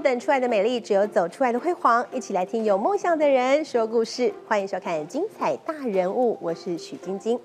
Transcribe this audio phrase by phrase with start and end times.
[0.00, 2.04] 等出来的美丽，只有走出来的辉煌。
[2.12, 7.38] 一起来听有梦想的人说故事，欢迎收看《精彩大人物》，我是许晶晶。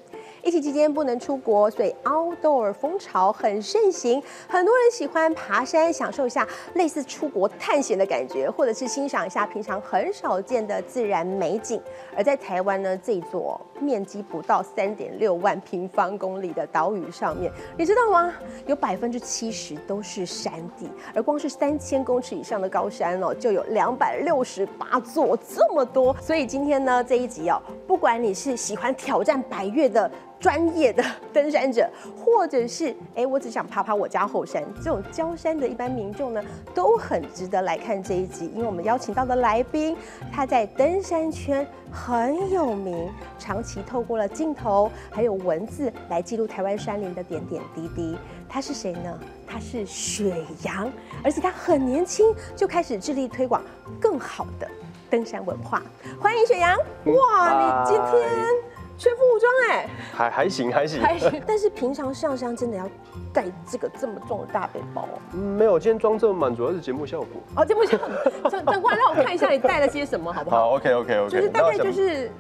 [0.46, 4.21] 疫情期间不能出国，所以 outdoor 风潮很盛行。
[4.48, 11.81] 很多人喜欢爬山，享受一下类似出国探险的感觉，或者是欣赏一下平常很少见的自然美景。
[12.16, 18.31] 而在台湾呢，这座面积不到三点六万平方公里的岛屿上面，你知道吗？
[18.67, 26.16] 有百分之七十都是山地，而光是三千公尺以上的高山哦，就有两百六十八座，这么多。
[26.22, 30.12] 所以今天呢，这一集哦，不管你是喜欢挑战百越的。
[30.39, 31.03] 专业的
[31.34, 38.52] 登山者， 或者是哎，我只想爬爬我家后山，这种郊山的一般民众呢，都很值得来看这一集。
[38.53, 39.95] 因为我们邀请到的来宾，
[40.31, 48.17] 他在登山圈很有名，长期透过了镜头还有文字来记录台湾山林的点点滴滴。
[48.47, 49.20] 他是谁呢？
[49.47, 50.92] 他是雪阳，
[51.23, 53.61] 而且他很年轻就开始致力推广
[53.99, 54.67] 更好的
[55.09, 55.81] 登山文化。
[56.22, 56.77] 欢迎雪阳！
[57.05, 58.75] 哇，你今天。
[58.98, 62.90] 全副武装哎，还还行还行还行，但是平常上山真的要
[63.34, 65.20] 带这个这么重的大背包哦。
[65.34, 67.28] 嗯，没有，今天装这么满主要是节目效果。
[67.58, 70.58] 哦，节目效果，等会让我看一下你带了些什么好不好？
[70.58, 72.32] 好，OK OK OK，就是大概就是。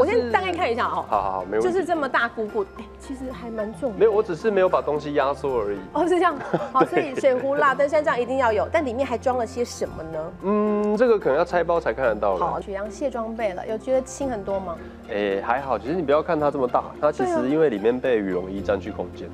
[0.00, 1.04] 我先大概看一下哦。
[1.08, 1.66] 好好好，没问题。
[1.66, 3.92] 就是这么大鼓鼓，哎，其实还蛮重。
[3.96, 5.78] 没有，我只是没有把东西压缩而已。
[5.92, 6.36] 哦，是这样。
[6.72, 10.32] 好，所以水壶啦、登山杖一定要有，但里面还装了些什么呢？
[10.42, 12.36] 嗯，这个可能要拆包才看得到。
[12.36, 14.76] 好，雪阳卸装备了，有觉得轻很多吗？
[15.10, 19.28] 哎，还好，其实你不要看它这么大，它其实因为里面被羽绒衣占据空间。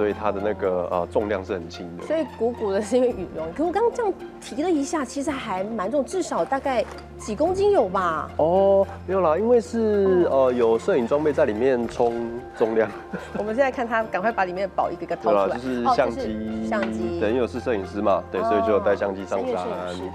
[0.00, 3.46] 所以它的那个呃重量是很轻的，所以鼓鼓的是因为羽绒。
[3.54, 6.82] 可我刚刚这样提了一下，其实还蛮重，至少大概
[7.18, 8.30] 几公斤有吧？
[8.38, 12.14] 哦，没有啦，因为是呃有摄影装备在里面充
[12.56, 12.90] 重量。
[13.36, 19.66] 我们现在看他赶快把里面的宝一个个掏出来，就是相机，相机，等于我是摄影师嘛，对，所以就带相机上山。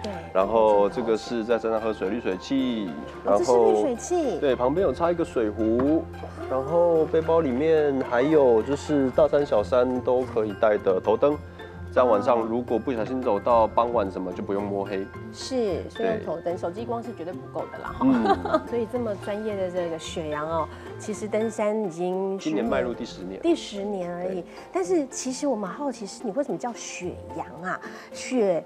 [0.02, 0.12] 对。
[0.34, 2.90] 然后这个是在山上喝水滤水器，
[3.24, 6.04] 然后滤水器，对，旁边有插一个水壶，
[6.50, 9.75] 然后背包里面还有就是大山小山。
[9.76, 11.38] 山都可以带的头灯，
[11.94, 15.06] 这样晚上如果不小心走到傍晚什么就不用摸黑。
[15.34, 17.94] 是，所以头灯，手机光是绝对不够的啦。
[17.98, 18.62] 哈。
[18.70, 24.46] 所以这么专业的这个雪阳哦，其实登山已经今年迈入第十年，第十年而已。
[24.72, 27.80] 但是其实我们好奇是，你为什么叫雪阳啊？
[28.14, 28.64] 雪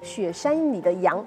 [0.00, 1.22] 雪山里的羊？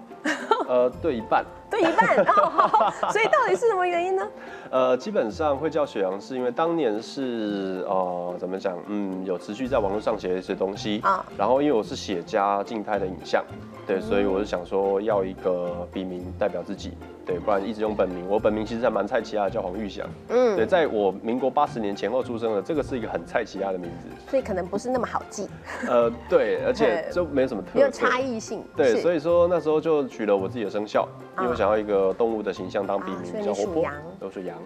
[0.69, 1.44] 呃，对一半。
[1.69, 4.28] 对一半 哦，所以到底是什么原因呢？
[4.72, 8.75] 呃，基本上会叫雪阳，是因为当年是呃，怎么讲？
[8.88, 11.24] 嗯，有持续在网络上写一些东西啊。
[11.38, 13.44] 然后因为我是写加静态的影像，
[13.85, 16.94] 对，所以我是想说要一个笔名代表自己，
[17.24, 18.28] 对，不然一直用本名。
[18.28, 20.07] 我本名其实还蛮菜奇亚，叫黄玉祥。
[20.30, 25.47] 嗯，对，在我民国八十年前后出生的，这个是一个很菜奇亚的名字，所以可能不是那么好记。
[25.88, 28.63] 呃，对，而且 就没有什么特，没有差异性。
[28.75, 31.08] 对，所以说那时候就取了我自己的生肖，
[31.40, 31.59] 因为。
[31.59, 33.86] 想要一个动物的形象当笔名，叫活泼，
[34.18, 34.58] 都是羊。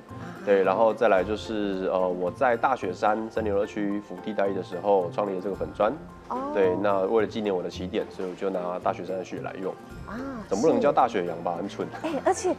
[0.45, 5.91] 对，然后再来就是呃，我在大雪山森林游乐区福地大一的时候创立了这个粉砖。
[6.29, 6.51] 哦。
[6.53, 9.73] 对，那为了纪念我的起点，所以我就拿大雪山的雪来用。
[10.07, 10.15] 啊。
[10.49, 11.55] 总不能叫大雪羊吧？
[11.57, 11.87] 很蠢。
[12.03, 12.53] 哎，而且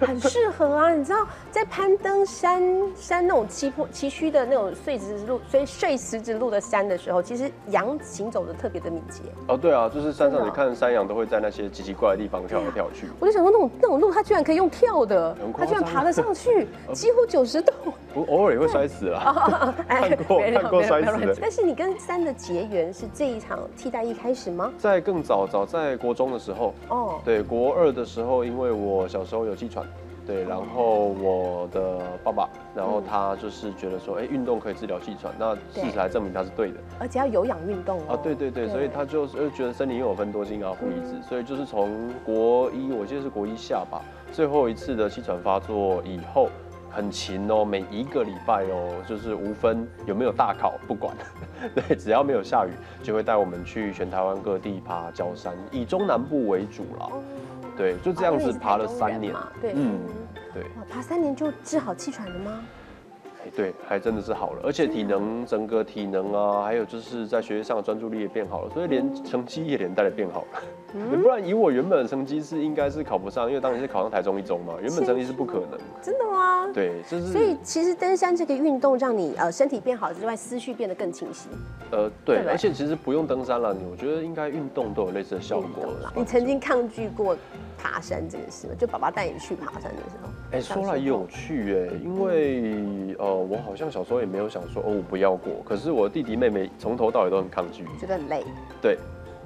[0.00, 0.94] 很适合啊！
[0.94, 2.62] 你知道，在攀登山
[2.96, 9.20] 山那种崎坡崎岖的那种碎石路、所以碎石子路的山的时候，其实羊行走的特别的敏捷。
[9.48, 13.08] 哦，对啊，就是山上你看山羊都会在那些奇奇怪的地方跳来跳去。
[13.18, 17.72] 我就想说，那种那种路，它居然可以用跳的，它居然爬得上去， 几乎九十度。
[18.16, 21.36] 我偶尔也会摔死了， 看过看过摔死的。
[21.40, 24.72] 但是你跟山的结缘是这一场替代役开始吗？
[24.78, 29.84] 在更早早在国中的时候，哦，对，国二的时候，因为我小时候有气喘，
[30.26, 38.14] 对，然后我的爸爸，然后他就是觉得说，哎，运动可以治疗气喘，那事实来证明他是对的，而且要有氧运动哦。
[38.14, 44.00] 啊，对对对，所以他就是觉得身体又有分多心啊，负一子，所以就是从国一，我记得是国一下吧，
[44.32, 46.48] 最后一次的气喘发作以后。
[46.94, 51.14] 很勤哦，每一个礼拜哦，就是无分有没有大考，不管，
[51.74, 52.70] 对，只要没有下雨，
[53.02, 57.08] 就会带我们去全台湾各地爬焦山，以中南部为主啦。
[57.76, 59.98] 对，就这样子爬了三年，对，嗯，
[60.52, 62.60] 对，爬三年就治好气喘了吗？
[63.56, 70.62] 对，还真的是好了，而且体能整个体能啊，还有就是在学业上的专注力也变好了，所以连成绩也连带的变好了。
[70.96, 75.78] 嗯 不然以我原本的成绩是应该是考不上，因为当年是考上台中一中嘛，原本成绩是不可能。
[76.00, 76.70] 真的吗？
[76.72, 77.26] 对，就是。
[77.26, 81.48] 所以其实登山这个运动让你呃身体变好之外，思绪变得更清晰。
[81.90, 85.68] 呃，对，而且其实不用登山了，我觉得应该运动都有类似的效果。
[86.14, 87.36] 你曾经抗拒过
[87.76, 88.74] 爬山这个事吗？
[88.78, 90.28] 就爸爸带你去爬山的时候。
[90.52, 95.52] 哎，说来有趣哎，因为呃，我好像小时候也没有想说哦，我不要过。
[95.64, 98.44] 可是我弟弟妹妹从头到尾都很抗拒，觉得很累。
[98.80, 98.98] 对。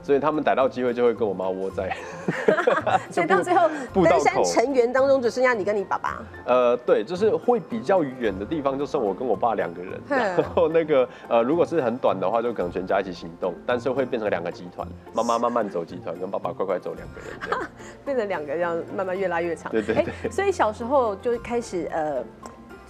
[0.02, 1.96] 所以他们逮到机会就会跟我妈窝在。
[3.10, 6.22] 所以到 最后，登山成员当中只剩下你跟你爸爸。
[6.46, 17.68] 呃，对，就是会比较远的地方就剩我跟我爸两个人， 然后那个呃，如果是很短的话，就可能全家一起行动，但是会变成两个集团，妈妈慢慢走集团，跟爸爸快快走两个人。
[18.04, 19.70] 变成两个，这样慢慢越拉越长。
[19.70, 22.22] 对对哎对所以小时候就开始呃，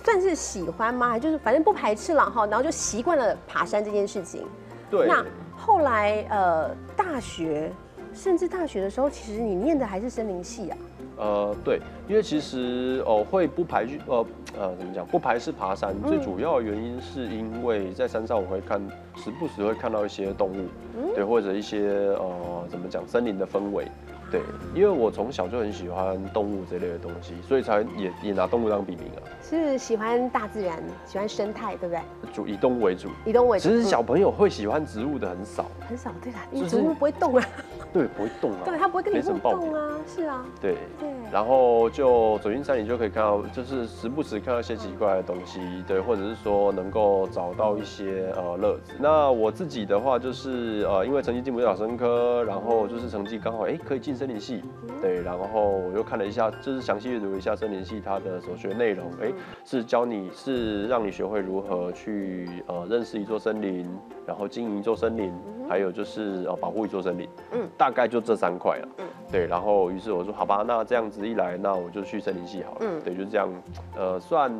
[0.05, 1.09] 算是喜欢吗？
[1.11, 4.47] 还就是反正不排斥了哈，然后就习惯了爬山这件事情。
[4.91, 5.25] 对，那
[5.59, 7.71] 后来呃，大学
[8.15, 10.79] 甚至大学的时候，其实你念的还是森林系啊。
[11.19, 14.27] 呃，对，因为其实哦、会不排拒呃
[14.57, 18.81] 呃怎么讲不排斥爬山，嗯最主要的原因是因为在山上我会看
[19.17, 21.89] 时不时会看到一些动物，嗯对，或者一些
[22.21, 23.87] 呃怎么讲森林的氛围。
[24.31, 24.41] 对，
[24.75, 32.03] 因为我从小就很喜欢动物这类的东西，所以才也也拿动物当笔名啊，是喜欢大自然，喜欢生态，对不对？
[32.33, 33.09] 主以动物为主。
[33.25, 33.69] 以动物为主。
[33.69, 37.45] 其实嗯小朋友会喜欢植物的很少，很少，对啦，因为植物不会动啊，
[37.93, 41.09] 对，不会动啊，对，它不会跟你互动啊，是啊，对，对。
[41.31, 48.93] 然后就走进山里就可以看到，就是时不时看到一些奇怪的东西，对，或者是说能够找到一些呃乐子。
[48.99, 54.61] 那我自己的话就是呃，因为成绩进不了生科，然后就是成绩刚好哎可以进森林系，
[55.01, 59.31] 对，然后我又看了一下，就是详细阅读一下森林系它的所学内容，哎，
[59.65, 63.89] 是教你是让你学会如何去呃认识一座森林，
[64.27, 65.33] 然后经营一座森林，
[65.69, 68.89] 还有就是呃保护一座森林，嗯嗯，大概就这三块了。
[68.99, 72.79] 嗯对，然后于是我说好吧，那这样子一来，那我就去森林系好了。
[72.81, 73.49] 嗯对，就这样，
[73.97, 74.51] 呃，算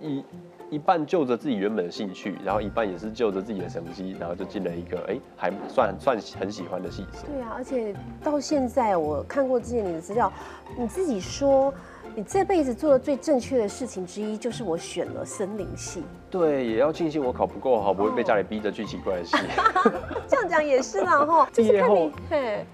[0.00, 0.24] 一
[0.70, 7.28] 一半就着自己原本的兴趣，然后一半也是就着自己的成绩，然后就进了一个哎、还算算很喜欢的系所。
[7.32, 10.32] 对啊，而且到现在我看过之前你的资料，
[10.76, 11.72] 你自己说
[12.14, 16.02] 你这辈子做的最正确的事情之一，就是我选了森林系。
[16.30, 19.36] 对，也要庆幸我考不够好，不会被家里逼着去奇怪的系。
[20.26, 22.10] 这样讲也是啦哈，就毕业后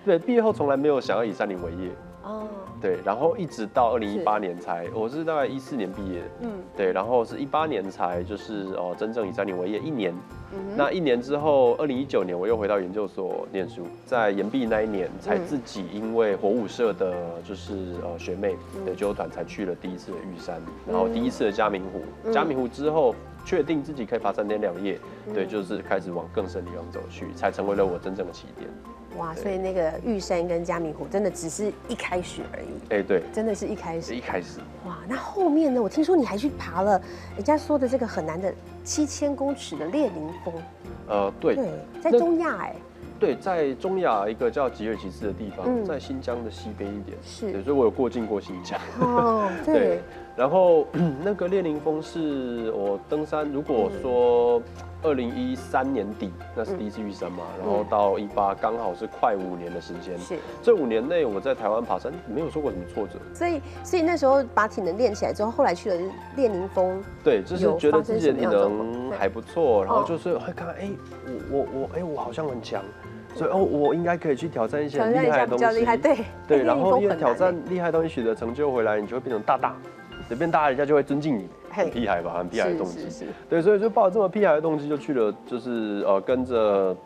[0.04, 1.90] 对，毕业后从来没有想要以山林为业。
[2.22, 2.46] 哦，
[2.80, 6.50] 对，然后一直到二零一八年才，我是大概一四年毕业，嗯。
[6.76, 10.14] 对，然后是一八年才就是哦真正以山林为业一年，
[10.52, 17.12] 嗯，那一年之后，二零一九年我又回到研究所念书，在研毕那一年才自己因为火舞社的，
[17.46, 22.02] 就是呃学妹的纠团，才去了第一次的玉山，然后第一次的嘉明湖。
[22.24, 22.32] 嗯。
[22.32, 23.14] 嘉明湖之后，
[23.44, 24.98] 确定自己可以爬三天两夜，
[25.34, 28.70] 对，就是开始往更深的地方走去，才成为了我真正的起点。
[29.18, 34.02] 哇，所以那个玉山跟嘉明湖真的只是一开始而已，哎，对，真的是一开始。
[34.02, 34.14] 是。
[34.14, 34.58] 一开始。
[34.86, 35.82] 哇，那后面呢？
[35.82, 37.00] 我听说你还去爬了
[37.36, 38.52] 人家说的这个很难的
[38.84, 40.54] 七千公尺的列宁峰，
[41.08, 41.54] 呃，对。
[41.54, 41.68] 对，
[42.00, 42.74] 在中亚哎，
[43.20, 45.84] 对，在中亚一个叫吉尔吉斯的地方，嗯。
[45.84, 48.78] 在新疆的西边一点，是，所以我有过境过新疆。
[49.00, 49.74] 哦， 对。
[49.74, 50.00] 对，，
[50.36, 50.86] 然后
[51.22, 54.62] 那个列宁峰是我登山，如果说
[55.02, 60.18] 二零一三年底，那是第一次玉山嘛，然后到一八刚好是快五年的时间。
[60.18, 65.96] 是，这五年内我在台湾爬山没有受过什么挫折，所以所以那时候把体能练起来之后，后来去了
[66.36, 70.04] 列宁峰，对，就是觉得自己的体能还不错，然后哦。
[70.08, 70.90] 就是会看，哎，
[71.50, 72.82] 我我我，哎，我好像很强，
[73.34, 75.64] 所以哦，我应该可以去挑战一些厉害的东西。
[75.64, 76.16] 比较厉害，对。
[76.46, 77.60] 对，然后 因为挑战欸。
[77.68, 79.74] 厉害东西取得成就回来，你就会变成大大，
[80.28, 83.06] 随便大，人家就会尊敬你，很屁孩吧，很屁孩的动机。
[83.48, 86.96] 对，所以就抱着这么屁孩的动机就去了，就是呃跟着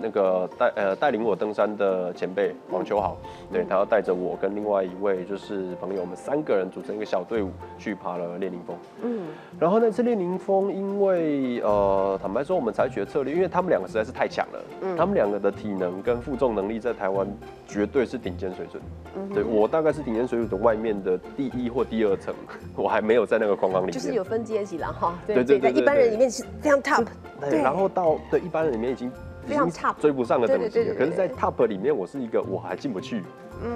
[0.00, 3.16] 那个带呃带领我登山的前辈黄秋豪，
[3.52, 8.76] 对，他要带着我跟另外一位就是朋友，我们三个人组成一个小队伍去爬了列宁峰。
[9.02, 9.22] 嗯，
[9.58, 14.96] 然后那次列宁峰，因为呃坦白说，我们采取的策略，因为他们两个实在是太强了，嗯。
[14.96, 17.26] 他们两个的体能跟负重能力在台湾
[17.66, 18.82] 绝对是顶尖水准。
[19.16, 22.34] 嗯对我大概是顶尖水准的外面的第一或第二层，
[22.76, 23.92] 我还没有在那个框框里面。
[23.92, 27.06] 就是有分阶级了哈，对对对一般人里面是非常 top，
[27.48, 29.10] 对然后到对一般人里面已经
[29.46, 33.22] 非常已经 top 追不上的等级可是，在 top 里面，我是一个我还进不去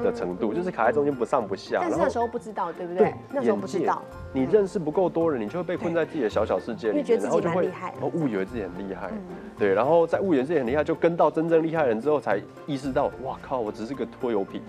[0.02, 1.78] 的程度，就是卡在中间不上不下。
[1.80, 3.14] 但是那时候不知道，对不对？
[3.32, 7.70] 那时候不知道，你认识不够多人，你就会被困在自己的小小世界里然后就会
[8.12, 9.08] 误以为自己很厉害。
[9.12, 9.18] 嗯，
[9.58, 14.60] 对，然后在误以为自己很厉害，就跟到真正厉害人之后，才意识到，哇靠，我只是个拖油瓶，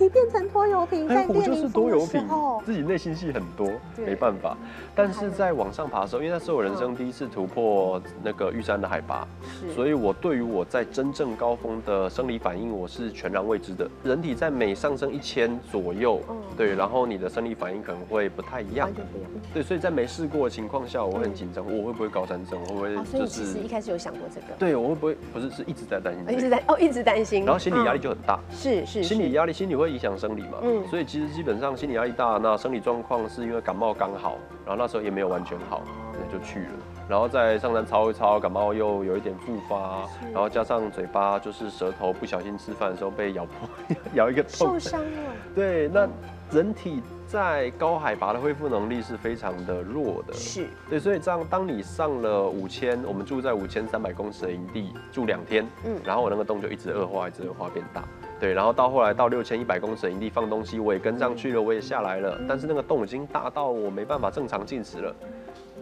[0.00, 2.26] 你变成拖油瓶在哎，我列就是拖油瓶，，
[2.64, 4.56] 自己内心戏很多，没办法。
[4.94, 9.28] 但是在往上爬的时候，因为那是我人嗯生第一次突破那个玉山的海拔，
[9.74, 13.86] 所以我对于我在真正高峰的生理反应，我是全然未知的。
[14.02, 18.90] 人体在每上升一千左右，嗯对，然后你的生理反应可能会不太一样。
[19.52, 22.58] 对，所以在没试过的情况下，我很紧张，我会不会高山症？
[22.64, 28.40] 会不会哦，所以就你其实是一开始有想过这个，对我会不会不是是一直在担心哦一，直在哦一直担心，然后心理压力嗯就很大。
[28.50, 35.82] 是是是心理压力，心理会影响生理嘛，嗯所以其实基本上心理压力大，那生理状况是因为感冒刚好，然后那时候也没有完全好，
[36.12, 36.70] 那就去了。
[37.08, 43.68] 然后再上山操一操，感冒又有一点复发，然后加上嘴巴就是舌头不小心吃饭的时候被咬破，
[44.14, 44.90] 咬一个洞受。
[44.90, 45.06] 伤了，
[45.54, 46.08] 对，那
[46.52, 50.32] 人体在高海拔的恢复能力是非常的弱的。
[50.34, 50.66] 是。
[50.88, 55.94] 对，所以这样，当你上了五千，我们住在五千三百公尺的营地住两天，嗯。
[55.94, 58.04] 嗯，然后我那个洞就一直恶化，一直恶化变大，
[58.38, 65.14] 对，然后到后来到六千一百公尺的营地放东西，我也跟上去了，我也下来了，但是那个洞已经大到我没办法正常进食了，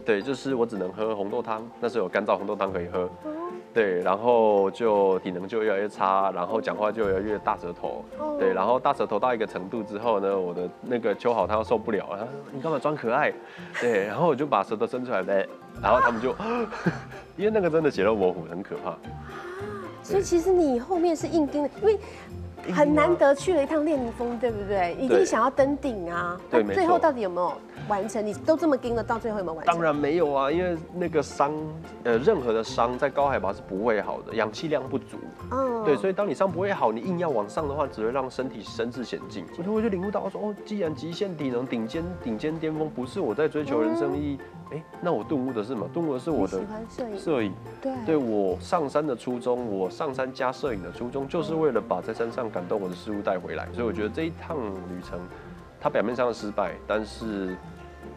[0.05, 3.09] 对，就是我只能喝红豆汤，那时候有干燥红豆汤可以喝，
[3.79, 13.33] 对，然后就体能就越来越差，然后讲话就越来越大舌头，哦对，然后大舌头到一个程度之后呢，我的那个秋好他受不了了，他说你干嘛装可爱？
[13.81, 15.49] 对，然后我就把舌头伸出来呗，
[15.81, 16.35] 然后他们就，
[17.39, 18.97] 因为那个真的血肉模糊，很可怕。
[20.03, 21.97] 所以其实你后面是硬盯的，因为
[22.75, 24.97] 很难得去了一趟练峰，对不对？
[24.99, 26.37] 一定想要登顶啊。
[26.51, 27.53] 对最后到底有没有
[27.89, 28.25] 完成？
[28.25, 29.75] 你都这么盯了，到最后有没有完成？
[29.75, 31.53] 当然没有啊，因为那个伤，
[32.05, 35.17] 呃，任何的伤在高海拔是不会好的，氧气量不足。
[35.51, 39.45] 嗯对，所以当你伤不会好，你硬要往上的话，只会让身体身至险境。
[39.57, 44.39] 我就我就领悟到说，哦，既然极限体能、顶尖顶尖巅峰不是我在追求人生意义，
[44.73, 45.89] 哎、那我顿悟的是什么？
[45.95, 46.61] 顿悟的是我的
[47.17, 47.53] 摄影。
[47.81, 53.67] 对对我上山的初衷，我上山加摄影的初衷，就是为了把在山上感动我的事物带回来。
[53.73, 55.19] 所以我觉得这一趟旅程，
[55.81, 57.57] 它表面上的失败，但是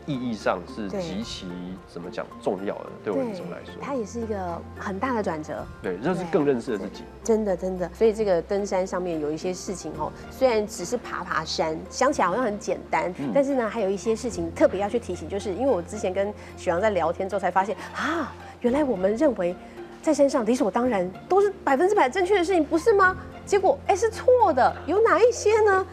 [0.05, 1.47] 意义上是极其
[1.87, 5.65] 怎么讲重要的，对我人生来说，它也是一个很大的转折。
[5.81, 7.03] 对，这是更认识了自己。
[7.23, 19.55] 真的，真的，所以这个登山上面有一些事情哦，虽然只是爬爬山，想起来好像很简单，嗯但是呢，还有一些事情特别要去提醒，就是因为我之前跟许阳在聊天之后才发现啊，原来我们认为
[20.01, 23.15] 在山上理所当然都是百分之百正确的事情，不是吗？
[23.45, 25.85] 结果哎是错的，有哪一些呢？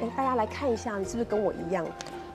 [0.00, 1.84] 哎，大家来看一下，你是不是跟我一样？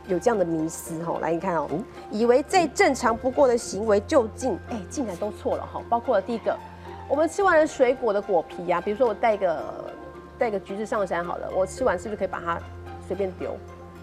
[0.09, 6.57] 有这样的迷思哈，来你看哦，哦以为再正常不过的行为就竟哎竟然都错了哈，包括了第一个，
[7.07, 9.63] 我们吃完了水果的果皮啊、比如说我带个
[10.37, 12.59] 带个橘子上山好了，我吃完是不是可以把它
[13.07, 13.55] 随便丢？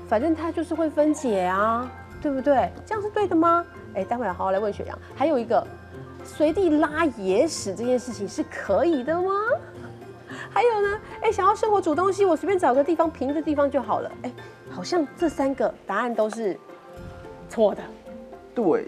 [0.08, 1.90] 反正它就是会分解啊，
[2.22, 2.70] 对不对？
[2.86, 3.64] 这样是对的吗？
[3.94, 4.96] 哎，待会儿好好来问雪阳。
[5.16, 5.66] 还有一个，
[6.24, 9.30] 随地拉野屎这件事情是可以的吗？
[10.50, 14.10] 还有呢，哎，想要生火煮东西，我随便找个地方平的地方就好了。
[14.22, 14.32] 哎，
[14.76, 16.54] 好像这三个答案都是
[17.48, 17.82] 错的。
[18.54, 18.84] 对，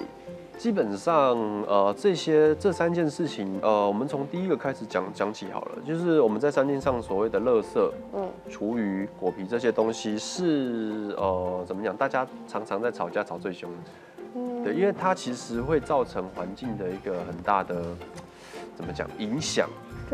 [0.59, 1.35] 基本上
[1.67, 11.97] 呃这些这三件事情，呃，我们从第一个开始讲讲起好了，就是我们在山径上所谓的垃圾、嗯，厨余、果皮这些东西是呃怎么讲？
[11.97, 13.71] 大家常常在吵架，吵最凶。
[14.63, 17.83] 对，因为它其实会造成环境的一个很大的
[18.77, 19.69] 怎么讲影响。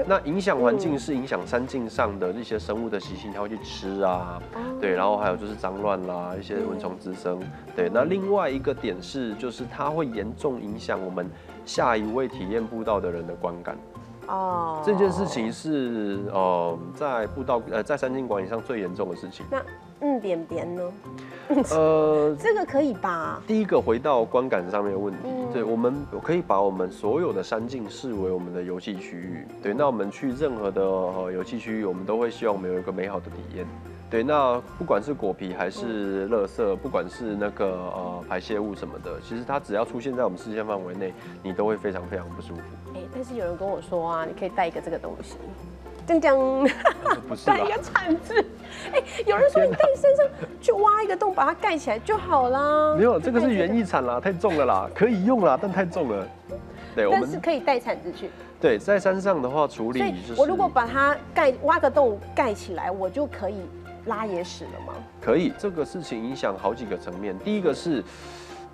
[0.09, 7.41] 那影响环境嗯是影响山径上的一些生物的习性，它会去吃啊，哦对，然后还有就是脏乱啦，一些蚊虫滋生，
[7.77, 7.89] 对。
[7.89, 11.31] 那另外一个点是，就是它会严重影响我们
[11.65, 13.79] 下一位体验步道的人的观感。
[14.27, 19.47] 哦这件事情是呃在步道呃在山径管理上最严重的事情。
[19.51, 19.63] 那
[20.05, 20.83] 嗯扁扁呢？
[21.71, 23.41] 呃， 这个可以吧？
[23.47, 29.47] 第一个回到观感上面的问题，嗯对我们可以把我们所有的山径视为我们的游戏区域。
[29.63, 33.67] 对，那我们去任何的呃游戏区域，我们都会希望我们有一个美好的体验。
[34.15, 42.63] 对，那不管是果皮还是垃圾，不管是那个呃排泄物什么的，其实它只要出现在我们视线范围内，你都会非常非常不舒服。
[42.95, 45.35] 哎、但是有人跟我说啊，你可以带一个这个东西，
[46.07, 46.71] 锵锵，
[47.29, 47.83] 不是 带一吧个？
[47.83, 48.35] 铲子。
[48.93, 50.25] 哎、有人说你带身上
[50.61, 52.95] 去挖一个洞，把它盖起来就好啦。
[52.95, 56.25] 没有，这个是园艺，艺铲啦，太重了啦，可以用啦，但太重了。
[56.95, 58.31] 对，我但是可以带铲子去。
[58.61, 63.57] 对在山上的话处理就是，我如果把它盖挖个洞盖起来，我就可以
[64.07, 64.95] 拉野屎了吗？
[65.21, 67.39] 可以，这个事情影响好几个层面。
[67.39, 68.03] 第一个是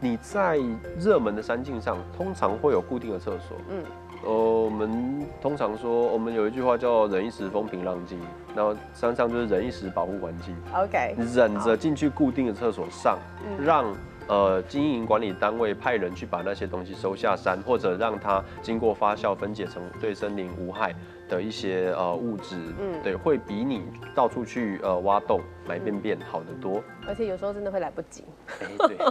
[0.01, 0.59] 你在
[0.99, 3.57] 热门的山径上，通常会有固定的厕所。
[3.69, 3.85] 嗯，
[4.25, 8.19] 呃，我们通常说，我们有一句话叫“忍一时风平浪静”，
[8.57, 13.85] 然后山上就是忍一时保护环境，OK，你忍着进去固定的厕所上，嗯让
[14.27, 20.95] 呃经营管理单位派人去把那些东西收下山，或者让它经过发酵分解成对森林无害
[21.31, 23.85] 的一些呃物质，嗯对，会比你
[24.15, 26.83] 到处去呃挖洞埋便便好得多。
[27.07, 28.25] 而且有时候真的会来不及。
[28.61, 28.99] 哎、对。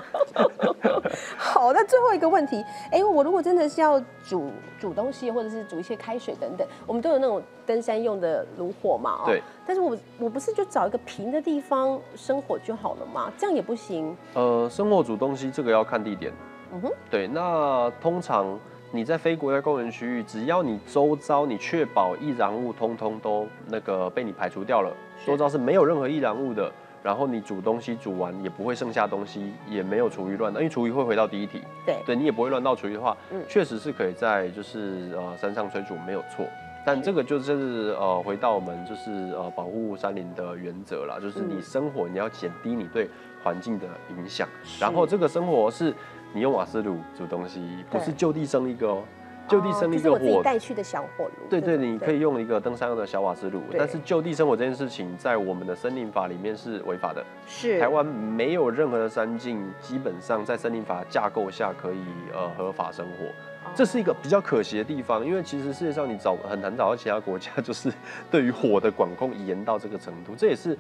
[1.37, 9.41] 好，那最后一个问题，哎、我如果真的是要煮煮东西，或者是煮一些开水等等，我们都有那种登山用的炉火嘛，哦对。
[9.65, 13.31] 但是我我不是就找一个平的地方生火就好了吗？
[13.37, 14.15] 这样也不行。
[14.33, 16.33] 呃，生火煮东西这个要看地点。
[16.71, 18.59] 嗯哼，对，那通常
[18.91, 24.91] 你在非国家公园区域，只要你周遭你确保易燃物通通都那个被你排除掉了，
[25.23, 26.71] 周遭是没有任何易燃物的，
[27.03, 31.61] 然后你煮东西煮完也不会剩下东西，也没有厨余乱倒，因为厨余会回到第一题。
[31.85, 33.43] 对，对你也不会乱倒厨余的话，嗯。
[33.47, 36.43] 确实是可以在就是呃山上炊煮没有错。
[36.83, 41.61] 但这个就是呃回到我们就是呃保护山林的原则啦，就是你嗯。
[41.61, 43.07] 生活你要减低你对
[43.43, 43.85] 环境的
[44.17, 44.47] 影响，
[44.79, 45.93] 然后这个生活是
[46.33, 49.03] 你用瓦斯炉煮东西，不是就地生一个哦，
[49.47, 51.47] 就地生一个哦就是我自己火带去的小火炉。
[51.49, 57.23] 对对，你可以用一个登山用的小瓦斯炉，但是就地生活这件事情，在我们的森林法里面是违法的。
[57.47, 65.25] 是台湾没有任何的山境，基本上在森林法架构下可以呃合法生活，哦这是一个比较可惜的地方。
[65.25, 67.91] 因为其实世界上你找很难找到其他国家， 就是
[68.29, 70.77] 对于火的管控严到这个程度，这也是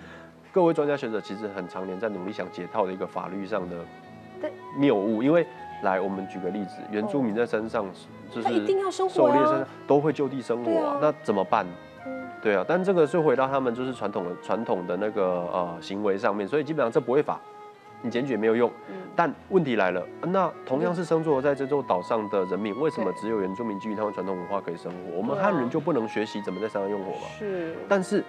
[0.51, 3.85] 各位专家学者其实很常年在努力想解套的一个法律上的对
[4.77, 5.23] 谬误。
[5.23, 5.45] 因为
[5.83, 7.85] 来，我们举个例子，原住民在山上
[8.29, 11.65] 就是他一定要生活狩猎山上都会就地生活啊那怎么办？
[12.05, 17.37] 嗯对啊，但这个是回到他们就是传统的传统的那个呃行为上面，所以基本上这不会罚，
[18.01, 18.71] 你检举也没有用。
[18.89, 25.17] 嗯但问题来了，那同样是生活在这座岛上的人民，为什么只有原住民基于他们传统文化可以生活？
[25.17, 27.27] 我们汉人就不能学习怎么在山上用火吗？
[27.37, 28.23] 是，但是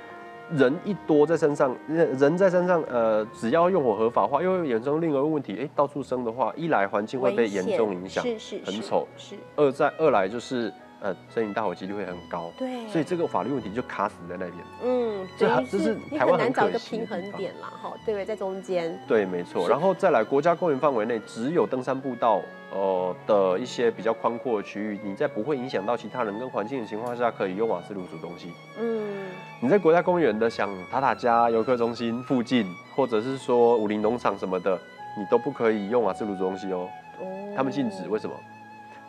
[0.53, 12.51] 人一多在山上，人人在山上，呃，只要用火合法化，又会衍生另一个问题，哎、到处生的话，一来环境会被严重影响，是是是很丑是，二在二来就是呃，森林大火几率会很高。
[12.59, 14.55] 对，所以这个法律问题就卡死在那边。
[14.83, 18.25] 嗯，这这是台湾很很难找一个平衡点啦，哈，对不对？
[18.25, 19.69] 在中间，对，没错。
[19.69, 22.43] 然后再来，国家公园范围内只有登山步道，
[22.73, 28.53] 呃的一些比较宽阔的区域，你在不会影响到其他人跟环境的情况下，可以用瓦斯炉煮东西。
[28.79, 29.27] 嗯，
[29.61, 34.79] 你在国家公园的像塔塔加游客中心附近，或者是说武林农场什么的，
[35.19, 36.89] 你都不可以用瓦斯炉煮东西哦。
[37.19, 38.35] 哦他们禁止，为什么？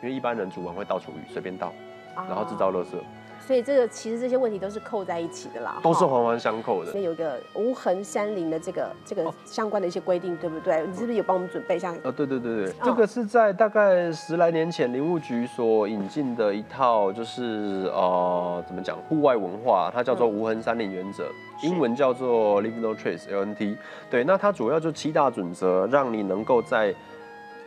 [0.02, 1.72] 因为一般人煮完会倒厨余，随便倒，
[2.16, 2.96] 然后制造啊垃圾，
[3.46, 7.00] 所以这个其实这些问题都是扣在一起的啦，都是环环相扣的所。
[7.00, 10.86] 以有一个无痕山林的这个这个哦相关的一些规定，对不对？
[10.86, 11.92] 你是不是有帮我们准备一下？
[12.04, 21.24] 呃，对对对对，嗯这个是在大概十来年前林务局所引进的一套，就是呃怎么讲户外文化，它叫做无痕山林原则，
[21.60, 23.76] 是英文叫做 Leave No Trace (LNT)。
[24.08, 26.94] 对，那它主要就七大准则，让你能够在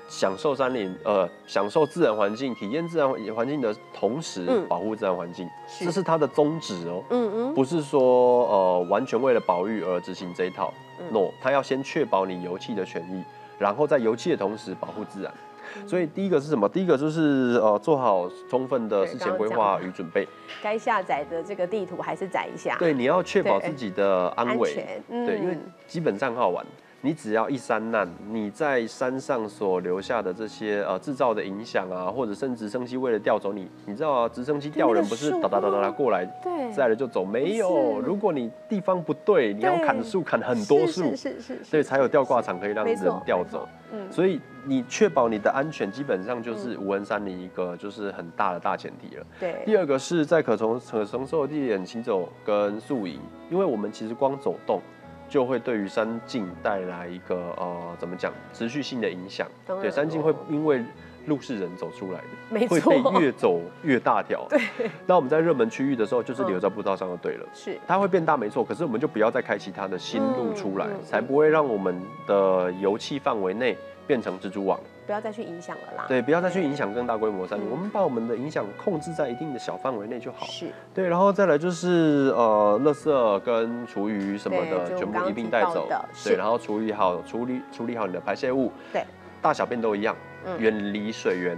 [0.07, 7.03] 享受山林呃享受自然环境、体验自然环境的同时，嗯保护自然环境，是这是它的宗旨哦。
[7.09, 13.23] 嗯嗯，不是说呃完全为了保育而执行这一套、嗯 n o 它要先确保你油气的权益，
[13.57, 15.31] 然后在油气的同时保护自然。
[15.33, 15.39] 嗯
[15.85, 16.69] 所以第一个是什么？
[16.69, 20.25] 第一个就是呃做好充分的事前规划与准备。
[20.61, 24.69] 该下载的这个地图还是载一下，对，你要确保自己的安危。
[24.69, 26.65] 安全，嗯对，因为基本上很好玩。
[27.05, 38.01] 你只要一山难，你在山上所留下的这些呃制造的影响啊，或者甚至直升机为了调走你，你知道啊，直升机调人不是哒哒哒哒哒哦过来对载了就走，没有。
[38.01, 43.69] 如果你地方不对，你要砍树砍很多是树，是是是，对，是才有吊挂，场可以让人调走。
[43.91, 49.25] 嗯，所以你确保你的安全，基本上就是无人山林一个就是很大的大前提了。
[49.39, 53.19] 对，第二个是在可从可承受的地点行走跟宿营，
[53.51, 54.81] 因为我们其实光走动
[55.29, 59.47] 就会对于三境带来一个呃怎么讲持续性的影响。
[59.65, 60.83] 对，当然山径哦会因为
[61.27, 64.45] 路是人走出来的，没会被错越走越大条。
[64.49, 64.59] 对，
[65.05, 67.45] 那我们在热门区域的时候，就是嗯留在步道上就对了。
[67.53, 67.77] 是。
[67.88, 74.79] 它会变大没错，可是我们就不要再开启它的新路出来，嗯嗯才不会让我们的油气范围内变成蜘蛛网。
[75.05, 77.69] 不要再去影响了啦，对，不要再去影响更大规模的山林，嗯。
[77.69, 80.47] 我们把我们的影响控制在一定的小范围内就好。
[80.47, 80.65] 是。
[80.95, 85.88] 对，然后再来就是呃，垃圾跟厨余什么的，全部一并带走。
[86.23, 89.03] 对，然后处理好处理处理好你的排泄物，对，
[89.43, 91.58] 大小便都一样，嗯远离水源，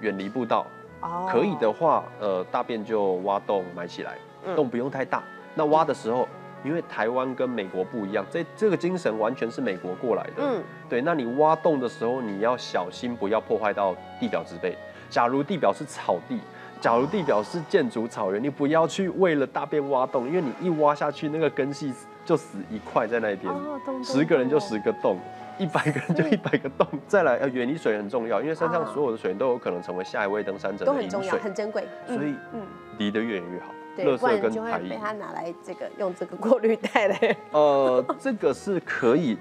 [0.00, 0.66] 远离步道。
[1.00, 5.22] 哦可以的话，呃，大便就挖洞埋起来，嗯洞不用太大。
[5.54, 6.26] 那挖的时候，
[6.64, 10.42] 因为台湾跟美国不一样，这这个精神完全是美国过来的。
[10.42, 14.76] 嗯，对，那你挖洞的时候，你要小心不要破坏到地表植被。
[15.08, 16.40] 假如地表是草地，
[16.80, 23.54] 假如地表是建筑草原，你不要去为了大便挖洞，因为你一挖下去，那个根系就死一块在那边，
[24.02, 24.58] 十个人就。
[24.58, 25.16] 十个洞。
[25.58, 32.62] 一百个人就一百个洞，再来呃远离水很重要，因为山上啊所有的水都有可能成为下一位登山者的饮都很重要，水，很珍贵，嗯所以嗯，
[32.98, 33.66] 离得越远越好。
[33.96, 37.36] 对，垃圾不然就会跟排，被他拿来这个用这个过滤袋嘞。
[37.50, 39.36] 呃，这个是可以，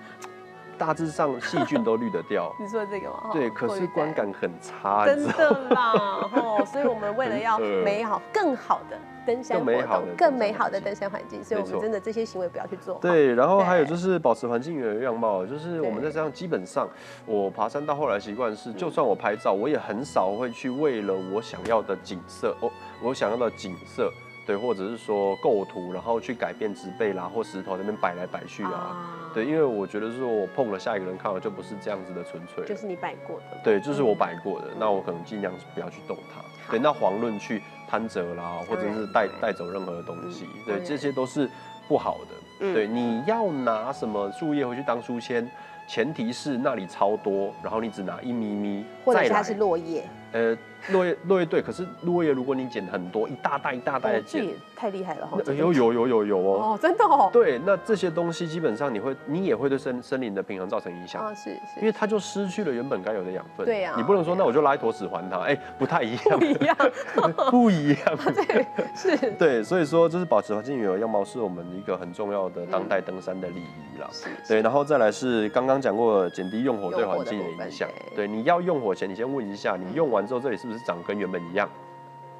[0.80, 3.20] 大致上细菌都滤得掉， 你说这个吗？
[3.26, 5.92] 哦对，可是观感很差，真的啦，
[6.34, 12.98] 哦，所以我们为了要 美好、更好的登山活更美好的动、更美好的登山环境，所以我们真的这些行为不要去做。
[13.02, 16.88] 对，然后还有就是保持环境原有样貌，就是我们在山上基本上，
[17.26, 22.72] 我爬山到后来习惯是，就算我拍照，我也很少会去为了我想要的景色，哦，
[23.04, 24.10] 我想要的景色
[24.46, 41.50] 对，或者是说构图，然后去改变植被啦或石头那边摆来摆去啊，对，因为我觉得说我碰了下一个人看了就不是这样子的纯粹，就是你摆过的，对，就是我摆过的，那我可能尽量不要去动它，对，那黄论去攀折啦，或者是带带走任何的东西，对，这些都是
[41.88, 45.50] 不好的，对，你要拿什么树叶回去当书签，
[45.88, 50.04] 前提是那里超多，然后你只拿一咪咪，或者它是落叶。
[50.34, 50.58] 呃，
[50.90, 55.38] 落叶落叶对，可是落叶如果你捡很多，一大袋一大袋的捡，太厉害了哈！
[55.46, 57.30] 有有有有有哦，哦，真的哦。
[57.32, 63.66] 对，那这些东西基本上你会，你也会对森森林的平衡造成影响啊，是是，因为它就失去了原本该有的养分。
[63.66, 66.78] 对呀，你不能说那我就拉一坨屎还它，哎，不太一样，不一样，
[67.50, 68.00] 不一样。
[68.36, 69.32] 对，是。
[69.32, 74.08] 对，所以说就是保持环境原有样貌是我们一个很重要的当代登山的礼仪啦。
[74.12, 74.26] 是。
[74.48, 77.90] 对，然后再来是刚刚讲过减低用火对环境的影响。
[78.16, 81.04] 对，你要用火前，你先问一下，你用完之后这里是不是长？
[81.04, 81.70] 跟原本一样，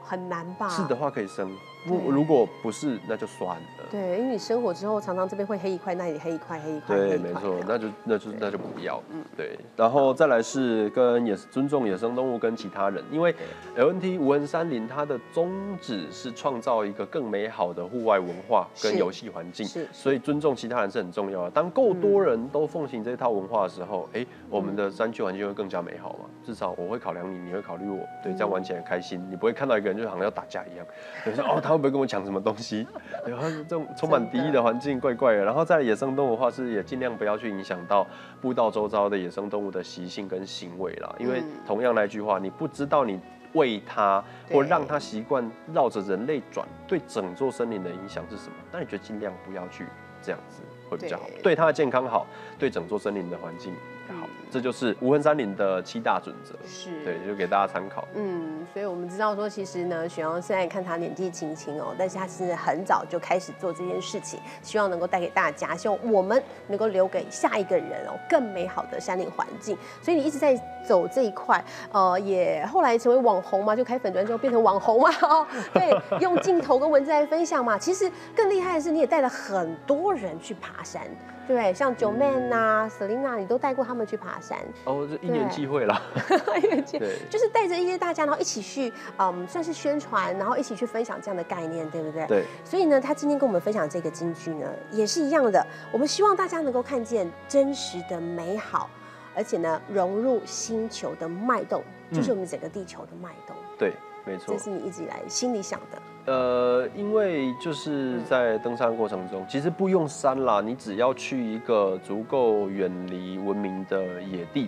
[0.02, 0.70] 很难吧？
[0.70, 1.56] 是的话可以生。
[1.86, 3.64] 不，如果不是，那就算了。
[3.90, 6.96] 对，因为你生火之后，常常这边会黑一块，那里黑一块，黑一块。
[6.96, 9.02] 对，没错，那就那就那就不要。
[9.12, 9.58] 嗯，对。
[9.76, 13.34] 然后再来是跟野尊重野生动物跟其他人，因为
[13.78, 19.88] LNT 无痕山林它的宗旨是创造一个更美好的户外文化跟游戏环境，是。
[19.94, 21.52] 所以尊重其他人是很重要的。
[21.52, 26.26] 当够多人都奉行这套文化的时候，哎，我们的山区环境会更加美好嘛。
[26.44, 29.26] 至少我会考量你，你会考虑我，对，这样玩起来开心。
[29.30, 30.86] 你不会看到一个人就好像要打架一样，
[31.26, 32.86] 有时候哦，他会不会跟我讲什么东西？
[33.26, 35.46] 然后这种充满敌意的环境怪怪的。
[35.46, 38.06] 然后在野生动物的话，是也尽量不要去影响到
[38.42, 41.16] 步道周遭的野生动物的习性跟行为啦。
[41.20, 43.20] 因为同样那一句话，你不知道你
[43.54, 48.56] 喂它或让它习惯绕着人类转，对整座森林的影响是什么？
[48.72, 49.86] 那你就尽量不要去
[50.22, 52.26] 这样子会比较好，对它的健康好，
[52.58, 53.72] 对整座森林的环境。
[54.08, 54.17] 好，
[54.50, 58.08] 这就是无痕山林的七大准则，是对，就给大家参考。
[58.16, 69.78] 嗯，所以我们知道说，其实呢，许阳现在看他年纪轻轻哦，但是他其实很早就开始做这件事情，希望能够带给大家，希望我们能够留给下一个人哦更美好的山林环境。
[70.02, 70.56] 所以你一直在
[70.88, 77.78] 走这一块，呃，也后来成为网红嘛，就开粉砖之后变成网红嘛， 哦，对，用镜头跟文字来分享嘛。
[77.78, 81.04] 其实更厉害的是，你也带了很多人去爬山。
[81.48, 86.02] 对，像九妹呐、Selina，你都带过他们去爬山哦，这一年机会了。
[86.92, 92.28] 对，就是带着一些大家，然后一起去，嗯，算是宣传，然后一起去分享这样的概念，对不对？
[92.28, 92.44] 对。
[92.66, 95.66] 所以呢，他今天跟我们分享这个京剧呢，也是一样的。
[95.92, 98.90] 我们希望大家能够看见真实的美好，
[99.34, 101.82] 而且呢，融入星球的脉动，
[102.12, 103.56] 就是我们整个地球的脉动。
[103.78, 103.94] 对。
[104.28, 106.02] 没错，这是你一直以来心里想的。
[106.26, 114.68] 呃，因为就是在登山过程中，其实不用山啦，你只要去一个足够远离文明的野地、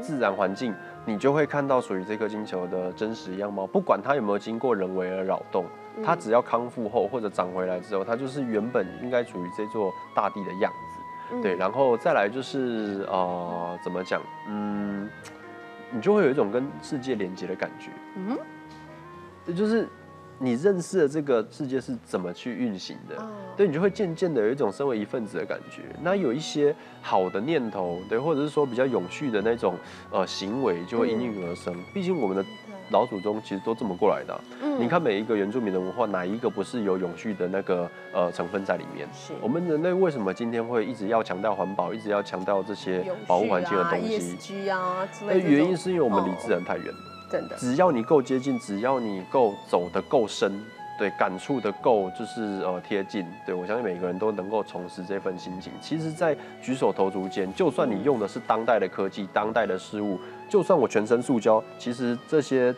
[0.00, 0.72] 自然环境，
[1.04, 3.66] 你就会看到属于这颗星球的真实样貌。
[3.66, 5.64] 不管它有没有经过人为的扰动，
[6.04, 11.42] 它只要康复后或者长回来之后，它就是原本应该属于这座大地的样子。
[11.42, 14.22] 对，然后再来就是呃，怎么讲？
[14.46, 15.10] 嗯，
[15.90, 17.90] 你就会有一种跟世界连接的感觉。
[18.14, 18.38] 嗯。
[19.46, 19.88] 这就是
[20.38, 23.16] 你认识的这个世界是怎么去运行的，
[23.56, 25.82] 对你就会渐渐的有一种身为一份子的感觉。
[26.02, 29.76] 那有一些好的念头，对，或者是说比较永续的那种
[30.10, 31.74] 呃行为，就会应运而生。
[31.94, 32.44] 毕竟我们的
[32.90, 34.40] 老祖宗其实都这么过来的。
[34.62, 39.06] 嗯你看每一个原住民的文化，哪一个不是有永续的那个呃成分在里面？
[39.12, 44.68] 是我们人类为什么今天会一直要强调环保，一直要强调这些保护环境的东西？
[44.70, 47.11] 啊，那原因是因为我们离自然太远了。
[47.58, 50.60] 只要你够接近，只要你够走得够深，
[50.98, 55.72] 对，感触的够，就是呃贴近，对我相信每个人都能够重拾这份心情。
[55.80, 60.18] 其实，在举手投足间，就算你用的是当代的科技、当代的事物，
[60.48, 62.74] 就算我全身塑胶，其实这些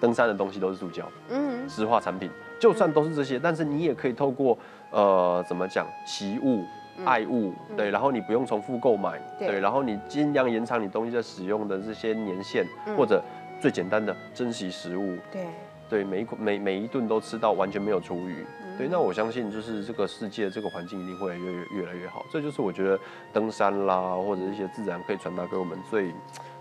[0.00, 4.56] 登山的东西都是塑胶，嗯，石化产品，就算都是这些，但是你也可以透过
[4.90, 6.64] 呃怎么讲，习物、
[7.04, 13.22] 爱物，对，然后你不用重复购买，对，然后你尽量延长你东西的使用的这些年限，或者。
[13.60, 15.46] 最简单的珍惜食物，对
[15.88, 18.44] 对，每一每每一顿都吃到完全没有厨余，
[18.76, 22.24] 对，那我相信就是这个世界这个环境一定会越越来越好。
[22.30, 22.98] 这就是我觉得
[23.32, 26.12] 登山啦或者一些自然可以传达给我们最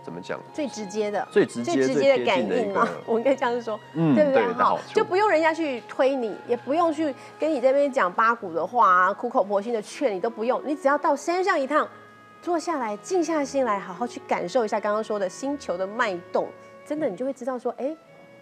[0.02, 2.88] 怎么讲最直接的最直接最直接的感应嘛？
[3.06, 4.54] 我应该这样说，嗯，对不对？
[4.54, 11.86] 好，就不用人家去推你，也不用去跟你这边讲八股的话，苦口婆心的劝你都不用，你只要到山上一趟，
[12.42, 16.48] 坐下来静下心来，好好去感受一下刚刚说的星球的脉动。
[16.88, 17.94] 真的，你就会知道说，哎，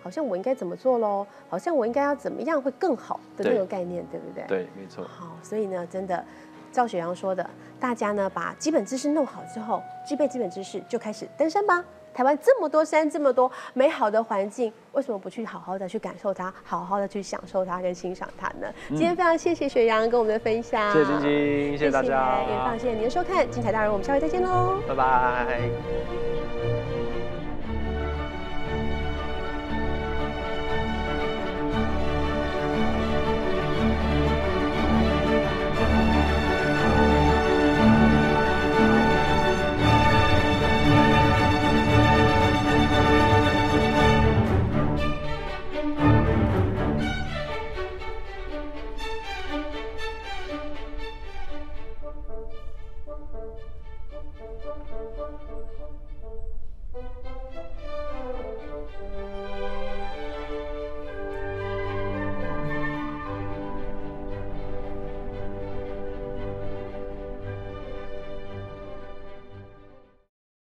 [0.03, 1.25] 好像我应该怎么做喽？
[1.49, 4.43] 好像我应该要怎么样会更好的那个概念，对不对？
[4.47, 5.03] 对，没错。
[5.03, 6.23] 好，所以呢，真的，
[6.71, 11.83] 赵雪阳说的，大家呢把基本知识弄好之后，具备基本知识就开始登山吧。
[12.13, 18.73] 台湾这么多山，这么多美好的环境，为什么不去好好的去感受它，好好的去享受它跟欣赏它呢？
[18.87, 27.04] 今天非常谢谢雪阳跟我们的分享，谢谢晶晶，谢谢大家，也非常谢谢您的收看，精彩大人，我们下回再见喽，拜拜。